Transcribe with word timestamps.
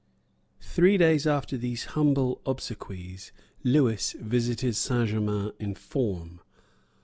Three 0.63 0.97
days 0.97 1.27
after 1.27 1.57
these 1.57 1.85
humble 1.93 2.41
obsequies 2.43 3.31
Lewis 3.63 4.13
visited 4.13 4.75
Saint 4.75 5.09
Germains 5.09 5.53
in 5.59 5.75
form. 5.75 6.41